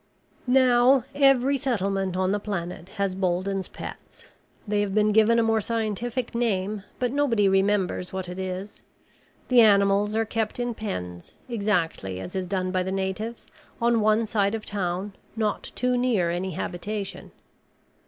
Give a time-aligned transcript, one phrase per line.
[0.47, 4.23] Now every settlement on the planet has Bolden's pets.
[4.67, 8.81] They have been given a more scientific name, but nobody remembers what it is.
[9.49, 13.45] The animals are kept in pens, exactly as is done by the natives,
[13.79, 17.31] on one side of town, not too near any habitation.